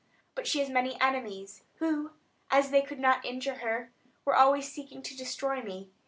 [0.33, 2.13] But she has many enemies, who,
[2.49, 3.91] as they could not injure her,
[4.25, 5.91] were always seeking to destroy me.